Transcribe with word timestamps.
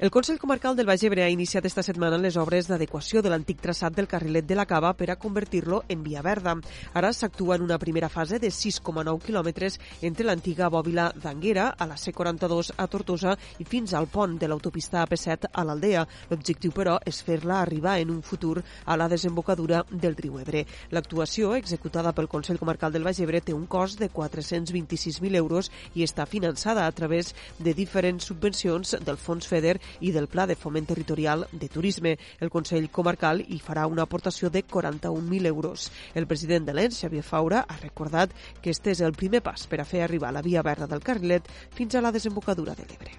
El 0.00 0.10
Consell 0.10 0.38
Comarcal 0.38 0.74
del 0.76 0.86
Baix 0.88 1.02
Ebre 1.04 1.26
ha 1.26 1.28
iniciat 1.28 1.66
esta 1.68 1.82
setmana 1.84 2.16
les 2.16 2.38
obres 2.40 2.64
d'adequació 2.70 3.20
de 3.20 3.28
l'antic 3.28 3.58
traçat 3.60 3.92
del 3.92 4.06
carrilet 4.08 4.46
de 4.48 4.56
la 4.56 4.64
Cava 4.64 4.94
per 4.96 5.10
a 5.12 5.16
convertir-lo 5.20 5.82
en 5.92 6.00
via 6.00 6.22
verda. 6.24 6.54
Ara 6.96 7.10
s'actua 7.12 7.58
en 7.58 7.66
una 7.66 7.76
primera 7.76 8.08
fase 8.08 8.38
de 8.40 8.48
6,9 8.48 9.20
quilòmetres 9.20 9.76
entre 10.00 10.24
l'antiga 10.24 10.70
bòbila 10.72 11.10
d'Anguera 11.12 11.66
a 11.76 11.84
la 11.90 11.98
C42 12.00 12.70
a 12.78 12.86
Tortosa 12.88 13.34
i 13.60 13.66
fins 13.68 13.92
al 13.92 14.08
pont 14.08 14.38
de 14.40 14.48
l'autopista 14.48 15.02
AP7 15.02 15.50
a 15.52 15.66
l'Aldea. 15.68 16.06
L'objectiu, 16.30 16.72
però, 16.72 16.96
és 17.04 17.20
fer-la 17.20 17.60
arribar 17.60 17.98
en 18.00 18.08
un 18.16 18.22
futur 18.22 18.64
a 18.86 18.96
la 18.96 19.10
desembocadura 19.12 19.84
del 19.90 20.16
riu 20.16 20.40
Ebre. 20.40 20.64
L'actuació, 20.96 21.52
executada 21.60 22.14
pel 22.16 22.30
Consell 22.38 22.62
Comarcal 22.64 22.96
del 22.96 23.04
Baix 23.04 23.20
Ebre, 23.20 23.44
té 23.44 23.52
un 23.52 23.68
cost 23.68 24.00
de 24.00 24.08
426.000 24.08 25.36
euros 25.44 25.68
i 25.92 26.08
està 26.08 26.24
finançada 26.24 26.88
a 26.88 26.96
través 26.96 27.34
de 27.58 27.76
diferents 27.76 28.32
subvencions 28.32 28.96
del 29.04 29.20
Fons 29.20 29.44
FEDER 29.44 29.76
i 30.00 30.12
del 30.12 30.28
Pla 30.28 30.46
de 30.46 30.56
Foment 30.56 30.86
Territorial 30.86 31.46
de 31.52 31.68
Turisme. 31.68 32.16
El 32.40 32.50
Consell 32.50 32.90
Comarcal 32.90 33.42
hi 33.42 33.60
farà 33.64 33.86
una 33.90 34.06
aportació 34.06 34.50
de 34.50 34.64
41.000 34.66 35.46
euros. 35.46 35.90
El 36.14 36.26
president 36.26 36.66
de 36.68 36.74
l'ENS, 36.74 37.00
Xavier 37.02 37.24
Faura, 37.26 37.64
ha 37.68 37.80
recordat 37.82 38.32
que 38.62 38.70
este 38.70 38.94
és 38.94 39.02
el 39.02 39.16
primer 39.18 39.42
pas 39.42 39.66
per 39.66 39.80
a 39.82 39.88
fer 39.88 40.04
arribar 40.04 40.32
la 40.32 40.42
via 40.42 40.62
verda 40.62 40.86
del 40.86 41.02
carrilet 41.02 41.48
fins 41.74 41.94
a 41.94 42.04
la 42.04 42.12
desembocadura 42.12 42.74
de 42.78 42.86
l'Ebre. 42.88 43.18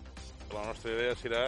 La 0.53 0.65
nostra 0.67 0.95
idea 0.95 1.15
serà 1.15 1.45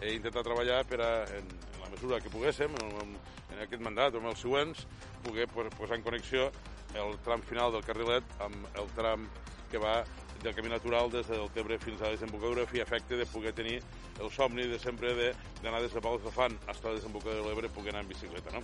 eh, 0.00 0.14
intentar 0.14 0.44
treballar 0.44 0.84
per 0.88 1.00
a, 1.00 1.10
en, 1.38 1.50
la 1.80 1.90
mesura 1.92 2.20
que 2.20 2.32
poguéssim, 2.32 2.72
en, 2.82 3.16
en 3.54 3.66
aquest 3.66 3.82
mandat 3.82 4.14
o 4.14 4.22
en 4.22 4.30
els 4.32 4.40
següents, 4.42 4.86
poder 5.26 5.48
posar 5.48 5.96
en 5.96 6.04
connexió 6.06 6.50
el 6.96 7.18
tram 7.24 7.42
final 7.42 7.72
del 7.74 7.84
carrilet 7.84 8.24
amb 8.44 8.78
el 8.80 8.88
tram 8.96 9.26
que 9.70 9.80
va 9.82 9.98
del 10.42 10.54
camí 10.54 10.68
natural 10.68 11.10
des 11.10 11.26
del 11.28 11.48
Tebre 11.54 11.78
fins 11.78 12.00
a 12.00 12.04
la 12.04 12.16
desembocadura 12.16 12.66
fi 12.66 12.80
efecte 12.80 13.16
de 13.16 13.26
poder 13.26 13.52
tenir 13.52 13.80
el 14.20 14.30
somni 14.30 14.66
de 14.68 14.78
sempre 14.78 15.14
d'anar 15.62 15.82
des 15.82 15.92
de 15.92 16.00
Pals 16.00 16.22
de 16.24 16.30
Fan 16.30 16.58
fins 16.66 16.84
a 16.84 16.88
la 16.88 16.94
desembocadura 16.94 17.42
de 17.42 17.48
l'Ebre 17.48 17.68
poder 17.68 17.94
anar 17.94 18.02
en 18.04 18.08
bicicleta. 18.08 18.50
No? 18.52 18.62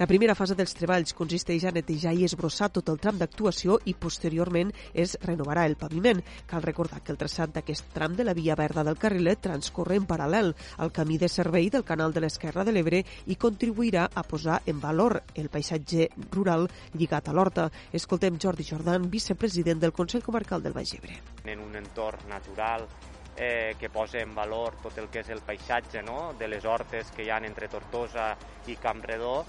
La 0.00 0.06
primera 0.08 0.32
fase 0.32 0.54
dels 0.56 0.72
treballs 0.72 1.12
consisteix 1.12 1.66
a 1.68 1.70
netejar 1.76 2.14
i 2.16 2.22
esbrossar 2.24 2.70
tot 2.72 2.86
el 2.88 2.96
tram 3.02 3.18
d'actuació 3.20 3.74
i 3.84 3.92
posteriorment 3.92 4.70
es 5.02 5.12
renovarà 5.20 5.66
el 5.68 5.76
paviment. 5.76 6.22
Cal 6.48 6.64
recordar 6.64 7.02
que 7.04 7.12
el 7.12 7.18
traçat 7.20 7.52
d'aquest 7.52 7.90
tram 7.92 8.14
de 8.16 8.24
la 8.24 8.32
via 8.32 8.56
verda 8.56 8.80
del 8.80 8.96
carrilet 8.96 9.42
transcorre 9.44 9.98
en 10.00 10.06
paral·lel 10.08 10.54
al 10.80 10.94
camí 10.96 11.20
de 11.20 11.28
servei 11.28 11.68
del 11.68 11.84
canal 11.84 12.16
de 12.16 12.24
l'Esquerra 12.24 12.64
de 12.64 12.72
l'Ebre 12.72 13.02
i 13.26 13.36
contribuirà 13.36 14.08
a 14.08 14.24
posar 14.24 14.62
en 14.64 14.80
valor 14.80 15.20
el 15.34 15.52
paisatge 15.52 16.08
rural 16.32 16.64
lligat 16.96 17.28
a 17.28 17.36
l'horta. 17.36 17.68
Escoltem 17.92 18.40
Jordi 18.40 18.64
Jordan, 18.64 19.10
vicepresident 19.12 19.84
del 19.84 19.92
Consell 19.92 20.24
Comarcal 20.24 20.64
del 20.64 20.72
Baix 20.72 20.96
Ebre. 20.96 21.20
En 21.44 21.60
un 21.60 21.76
entorn 21.76 22.24
natural 22.32 22.88
eh, 23.36 23.74
que 23.78 23.90
posa 23.90 24.24
en 24.24 24.34
valor 24.34 24.80
tot 24.80 24.96
el 24.96 25.12
que 25.12 25.20
és 25.20 25.28
el 25.28 25.44
paisatge 25.44 26.00
no? 26.08 26.32
de 26.38 26.48
les 26.48 26.64
hortes 26.64 27.12
que 27.12 27.28
hi 27.28 27.28
ha 27.28 27.44
entre 27.44 27.68
Tortosa 27.68 28.30
i 28.64 28.80
Campredó 28.80 29.42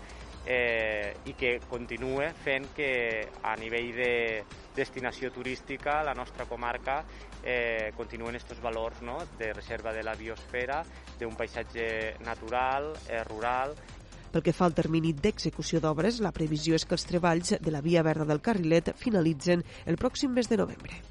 eh, 0.46 1.14
i 1.26 1.34
que 1.38 1.60
continue 1.70 2.32
fent 2.44 2.68
que 2.76 2.92
a 3.44 3.56
nivell 3.60 3.92
de 3.96 4.12
destinació 4.76 5.32
turística 5.32 6.02
la 6.04 6.16
nostra 6.18 6.48
comarca 6.50 7.02
eh, 7.44 7.92
continuen 7.98 8.38
aquests 8.38 8.62
valors 8.64 9.02
no? 9.06 9.20
de 9.38 9.54
reserva 9.54 9.94
de 9.94 10.04
la 10.04 10.16
biosfera, 10.16 10.82
d'un 11.20 11.36
paisatge 11.38 12.18
natural, 12.26 12.94
eh, 13.08 13.24
rural, 13.28 13.76
pel 14.32 14.46
que 14.46 14.54
fa 14.56 14.64
al 14.70 14.76
termini 14.78 15.12
d'execució 15.12 15.82
d'obres, 15.84 16.22
la 16.24 16.32
previsió 16.32 16.78
és 16.80 16.88
que 16.88 16.96
els 16.96 17.04
treballs 17.04 17.58
de 17.60 17.76
la 17.76 17.84
via 17.84 18.00
verda 18.08 18.24
del 18.30 18.40
carrilet 18.40 18.94
finalitzen 18.96 19.66
el 19.86 20.00
pròxim 20.00 20.32
mes 20.32 20.48
de 20.48 20.64
novembre. 20.64 21.11